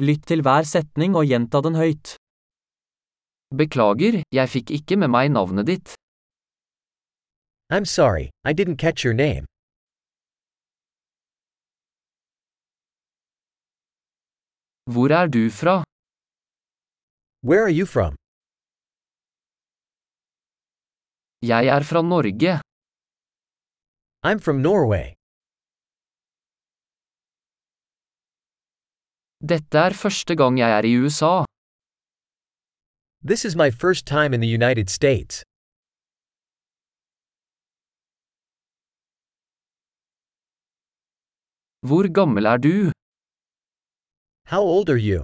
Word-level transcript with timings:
Lytt 0.00 0.22
til 0.30 0.40
hver 0.40 0.64
setning 0.64 1.12
og 1.18 1.26
gjenta 1.28 1.60
den 1.60 1.74
høyt. 1.76 2.14
Beklager, 3.52 4.22
jeg 4.32 4.48
fikk 4.48 4.72
ikke 4.78 4.96
med 4.96 5.10
meg 5.12 5.28
navnet 5.34 5.66
ditt. 5.68 5.92
I'm 7.68 7.84
sorry, 7.84 8.30
I 8.48 8.54
didn't 8.54 8.78
catch 8.80 9.04
your 9.04 9.12
name. 9.14 9.44
Hvor 14.92 15.12
er 15.20 15.26
du 15.28 15.50
fra? 15.60 15.84
Where 17.44 17.62
are 17.68 17.76
you 17.80 17.86
from? 17.86 18.16
Jeg 21.42 21.66
er 21.76 21.82
fra 21.90 22.02
Norge. 22.02 22.52
I'm 24.24 24.40
from 24.44 24.56
Norway. 24.62 25.19
Dette 29.48 29.78
er 29.88 29.94
første 29.96 30.34
gang 30.36 30.58
jeg 30.58 30.70
er 30.78 30.84
i 30.84 30.92
USA. 31.00 31.44
This 33.24 33.44
is 33.48 33.56
my 33.56 33.70
first 33.70 34.06
time 34.06 34.34
in 34.34 34.40
the 34.44 34.52
United 34.60 34.88
States. 34.90 35.42
Hvor 41.88 42.04
gammel 42.18 42.44
er 42.52 42.58
du? 42.66 42.74
How 44.52 44.62
old 44.74 44.88
are 44.94 45.02
you? 45.10 45.20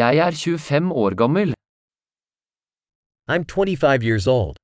Jeg 0.00 0.12
er 0.26 0.30
25 0.30 0.92
år 1.02 1.12
gammel. 1.22 1.48
I'm 3.32 3.44
25 3.54 4.02
years 4.08 4.26
old. 4.26 4.56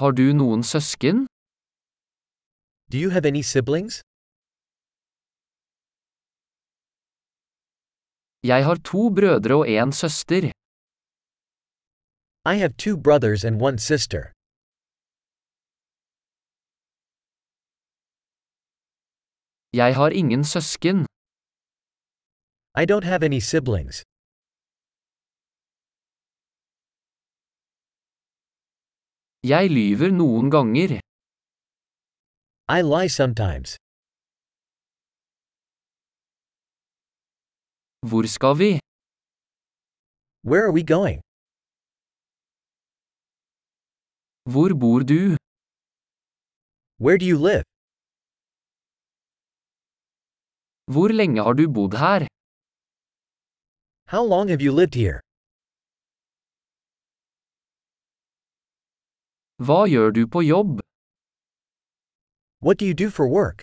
Har 0.00 0.12
du 0.18 0.26
noen 0.32 0.62
søsken? 0.64 1.16
Do 2.92 2.96
you 3.02 3.10
have 3.16 3.26
any 3.32 3.42
siblings? 3.52 3.94
Jeg 8.50 8.64
har 8.68 8.76
to 8.90 9.02
brødre 9.16 9.54
og 9.60 9.66
en 9.68 9.92
søster. 10.02 10.42
I 12.52 12.54
have 12.62 12.72
two 12.84 12.96
brothers 13.06 13.44
and 13.48 13.56
one 13.68 13.78
sister. 13.90 14.22
Jeg 19.80 19.90
har 19.98 20.10
ingen 20.20 20.44
søsken. 20.54 20.96
I 22.82 22.84
don't 22.90 23.06
have 23.12 23.22
any 23.28 23.40
siblings. 23.52 24.09
Jeg 29.42 29.70
lyver 29.72 30.10
noen 30.12 30.50
ganger. 30.52 31.00
I 32.68 32.80
lie 32.84 33.08
sometimes. 33.08 33.76
Hvor 38.08 38.24
skal 38.36 38.54
vi? 38.62 38.70
Where 40.44 40.64
are 40.68 40.74
we 40.78 40.84
going? 40.94 41.20
Hvor 44.52 44.70
bor 44.82 45.00
du? 45.12 45.36
Where 47.04 47.16
do 47.18 47.24
you 47.24 47.38
live? 47.48 47.64
Hvor 50.92 51.08
lenge 51.20 51.40
har 51.46 51.54
du 51.60 51.64
bodd 51.78 51.94
her? 52.04 52.20
How 54.12 54.22
long 54.34 54.48
have 54.52 54.60
you 54.66 54.72
lived 54.80 54.94
here? 54.94 55.20
Hva 59.60 59.84
gjør 59.92 60.14
du 60.16 60.22
på 60.24 60.40
jobb? 60.40 60.78
What 62.64 62.78
do 62.78 62.86
you 62.86 62.94
do 62.94 63.10
for 63.10 63.28
work? 63.28 63.60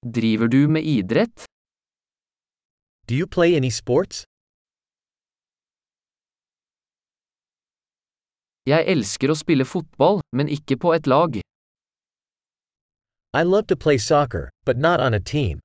Driver 0.00 0.48
du 0.48 0.68
med 0.68 0.82
idrett? 0.84 1.44
Do 3.06 3.14
you 3.14 3.26
play 3.26 3.56
any 3.56 3.68
sports? 3.68 4.24
Jeg 8.64 8.88
elsker 8.88 9.28
å 9.28 9.36
spille 9.36 9.68
fotball, 9.68 10.24
men 10.32 10.48
ikke 10.48 10.80
på 10.80 10.94
et 10.96 11.06
lag. 11.06 11.36
I 13.36 13.42
love 13.44 13.66
to 13.68 13.76
play 13.76 13.98
soccer, 13.98 14.48
but 14.64 14.78
not 14.78 15.00
on 15.00 15.12
a 15.12 15.20
team. 15.20 15.60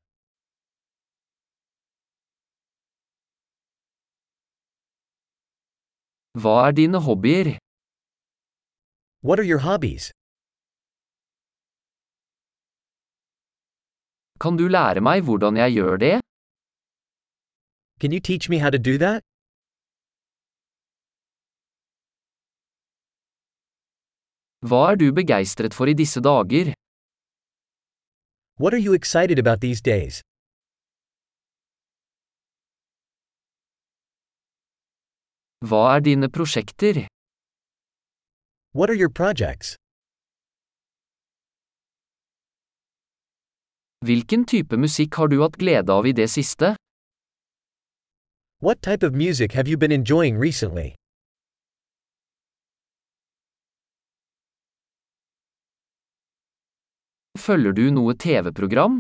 Hva 6.41 6.68
er 6.68 6.73
dine 6.75 7.00
hobbyer? 7.00 7.47
What 9.23 9.40
are 9.40 9.47
your 9.51 9.62
hobbies? 9.68 10.12
Kan 14.44 14.57
du 14.59 14.68
lære 14.68 15.01
meg 15.07 15.23
hvordan 15.23 15.56
jeg 15.63 15.72
gjør 15.78 15.96
det? 16.06 16.16
Can 18.01 18.12
you 18.12 18.19
teach 18.19 18.50
me 18.50 18.57
how 18.59 18.69
to 18.69 18.78
do 18.90 18.97
that? 19.06 19.23
Hva 24.67 24.81
er 24.91 24.96
du 25.02 25.07
begeistret 25.22 25.73
for 25.78 25.85
i 25.88 25.94
disse 26.03 26.19
dager? 26.19 26.73
What 28.59 28.73
are 28.73 28.84
you 28.88 28.94
excited 28.94 29.40
about 29.40 29.59
these 29.62 29.81
days? 29.81 30.22
Hva 35.66 35.96
er 35.96 36.02
dine 36.06 36.28
prosjekter? 36.30 37.08
What 38.78 38.90
are 38.92 38.98
your 39.02 39.09
projects? 39.09 39.76
Hvilken 44.06 44.46
type 44.46 44.78
musikk 44.78 45.16
har 45.18 45.28
du 45.31 45.42
hatt 45.42 45.58
glede 45.58 45.90
av 45.90 46.06
i 46.06 46.14
det 46.14 46.28
siste? 46.30 46.76
What 48.62 48.84
type 48.84 49.02
of 49.02 49.16
music 49.16 49.53
have 49.53 49.68
you 49.68 49.78
been 49.78 49.92
enjoying 49.92 50.38
recently? 50.38 50.94
Følger 57.38 57.74
du 57.74 57.90
noe 57.90 58.14
TV-program? 58.14 59.00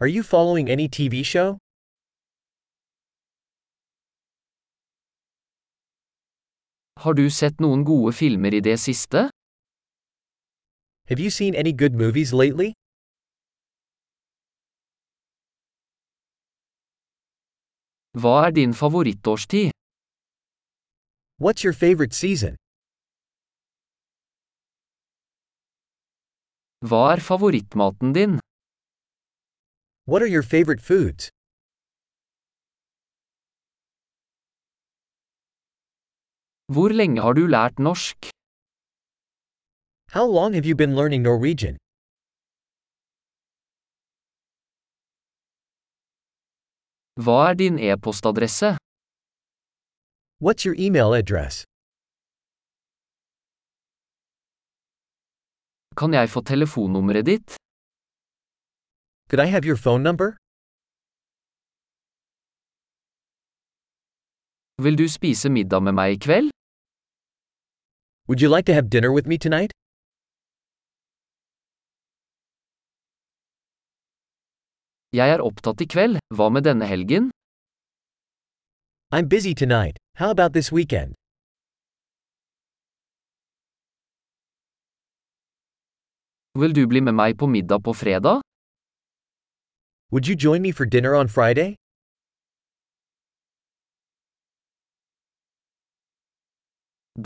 Are 0.00 0.10
you 0.10 0.22
following 0.24 0.68
any 0.68 0.88
TV 0.88 1.22
show? 1.22 1.58
Har 7.02 7.14
du 7.14 7.30
sett 7.30 7.60
noen 7.62 7.84
gode 7.86 8.10
filmer 8.20 8.54
i 8.58 8.60
det 8.60 8.74
siste? 8.82 9.20
Have 11.08 11.20
you 11.22 11.30
seen 11.30 11.54
any 11.54 11.72
good 11.72 11.94
movies 11.94 12.32
lately? 12.32 12.72
Hva 18.22 18.34
er 18.46 18.50
din 18.58 18.74
favorittårstid? 18.82 19.70
What's 21.38 21.62
your 21.64 21.76
favorite 21.84 22.14
season? 22.22 22.56
Hva 26.88 27.02
er 27.14 27.20
favorittmaten 27.30 28.12
din? 28.18 28.38
What 30.10 30.22
are 30.22 30.30
your 30.36 30.42
favorite 30.42 30.82
foods? 30.82 31.30
Hvor 36.74 36.92
lenge 36.92 37.20
har 37.24 37.32
du 37.32 37.46
lært 37.48 37.78
norsk? 37.78 38.28
How 40.12 40.26
long 40.38 40.52
have 40.52 40.66
you 40.68 40.76
been 40.76 40.94
learning 40.98 41.22
Norwegian? 41.22 41.76
Hva 47.24 47.36
er 47.50 47.54
din 47.62 47.78
e-postadresse? 47.88 48.70
What's 50.44 50.66
your 50.66 50.76
email 50.86 51.10
address? 51.20 51.64
Kan 56.00 56.12
jeg 56.18 56.28
få 56.34 56.40
telefonnummeret 56.52 57.26
ditt? 57.26 57.56
Could 59.28 59.40
I 59.46 59.48
have 59.54 59.64
your 59.68 59.78
phone 59.84 60.02
number? 60.08 60.28
Vil 64.84 64.98
du 64.98 65.08
spise 65.08 65.48
middag 65.50 65.82
med 65.82 65.92
meg 66.00 66.08
i 66.16 66.20
kveld? 66.26 66.57
Would 68.28 68.42
you 68.42 68.50
like 68.50 68.66
to 68.66 68.74
have 68.74 68.90
dinner 68.90 69.10
with 69.10 69.26
me 69.26 69.38
tonight? 69.38 69.70
Jeg 75.16 75.30
er 75.34 75.40
opptatt 75.40 75.80
i 75.80 75.86
kveld, 75.88 76.18
hva 76.36 76.50
med 76.52 76.66
denne 76.68 76.84
helgen? 76.90 77.30
I'm 79.16 79.30
busy 79.32 79.54
tonight. 79.54 79.96
How 80.20 80.28
about 80.28 80.52
this 80.52 80.68
weekend? 80.72 81.16
Vil 86.60 86.76
du 86.76 86.84
bli 86.92 87.00
med 87.00 87.16
meg 87.16 87.38
på 87.40 87.48
middag 87.48 87.80
på 87.88 87.96
fredag? 87.96 88.44
Would 90.12 90.28
you 90.28 90.36
join 90.36 90.60
me 90.60 90.72
for 90.72 90.84
dinner 90.84 91.14
on 91.14 91.28
Friday? 91.28 91.76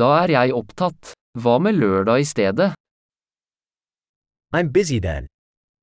Da 0.00 0.06
er 0.24 0.30
jeg 0.32 0.54
opptatt. 0.56 1.12
Hva 1.36 1.58
med 1.60 1.76
lørdag 1.76 2.22
i 2.24 2.24
stedet? 2.24 2.72
I'm 4.56 4.72
busy 4.72 4.98
then. 5.00 5.26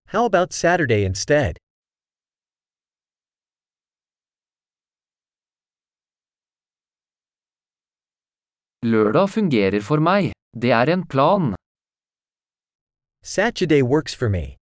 How 0.08 0.26
about 0.26 0.54
Saturday 0.54 1.06
instead? 1.06 1.58
Lørdag 8.82 9.30
fungerer 9.30 9.82
for 9.82 10.00
meg. 10.00 10.34
Det 10.62 10.72
er 10.72 10.90
en 10.94 11.06
plan. 11.08 11.54
Saturday 13.24 13.82
works 13.84 14.16
for 14.16 14.30
me. 14.30 14.56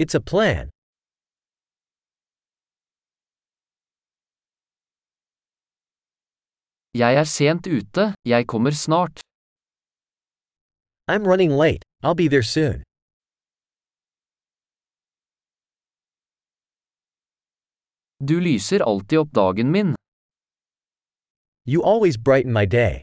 It's 0.00 0.14
a 0.14 0.20
plan. 0.20 0.70
Jeg 6.94 7.14
er 7.14 7.24
sent 7.24 7.66
ute, 7.70 8.14
jeg 8.26 8.46
kommer 8.50 8.74
snart. 8.74 9.20
I'm 11.06 11.24
running 11.24 11.52
late. 11.54 11.82
I'll 12.02 12.16
be 12.16 12.28
there 12.28 12.42
soon. 12.42 12.82
Du 18.18 18.40
lyser 18.40 18.82
alltid 18.82 19.18
opp 19.18 19.30
dagen 19.32 19.70
min. 19.70 19.94
You 21.64 21.82
always 21.82 22.18
brighten 22.18 22.52
my 22.52 22.66
day. 22.66 23.02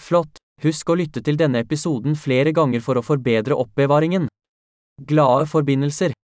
Flott! 0.00 0.38
Husk 0.62 0.88
å 0.88 0.94
lytte 0.96 1.20
til 1.20 1.36
denne 1.36 1.60
episoden 1.66 2.14
flere 2.16 2.54
ganger 2.56 2.80
for 2.80 2.96
å 2.96 3.04
forbedre 3.04 3.58
oppbevaringen. 3.58 4.30
Glade 5.02 5.50
forbindelser! 5.50 6.16